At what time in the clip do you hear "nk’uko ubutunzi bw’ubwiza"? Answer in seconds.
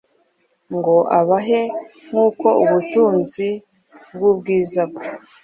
2.07-4.81